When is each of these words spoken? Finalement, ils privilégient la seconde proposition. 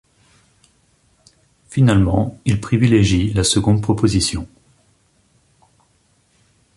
Finalement, 1.69 2.35
ils 2.45 2.59
privilégient 2.59 3.33
la 3.35 3.43
seconde 3.43 3.83
proposition. 3.83 4.47